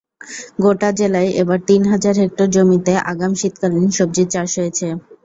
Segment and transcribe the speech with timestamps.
[0.63, 4.87] গোটা জেলায় এবার তিন হাজার হেক্টর জমিতে আগাম শীতকালীন সবজির চাষ হয়েছে।